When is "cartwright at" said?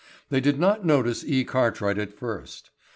1.43-2.11